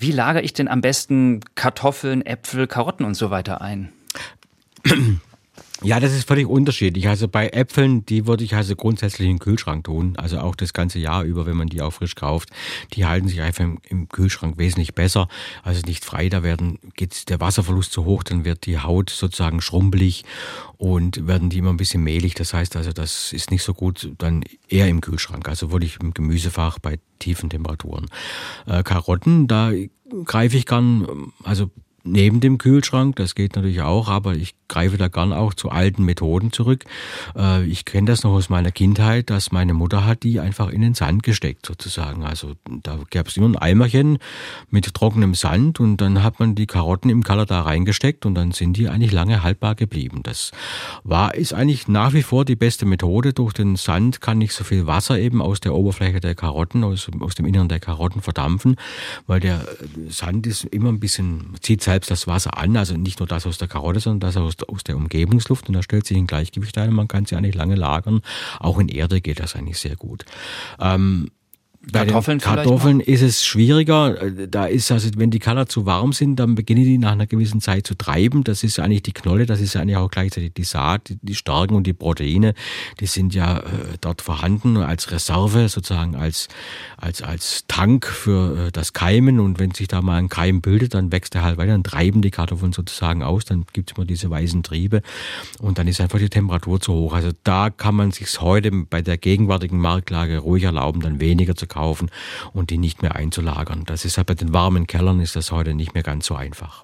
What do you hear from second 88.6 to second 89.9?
äh, das Keimen. Und wenn sich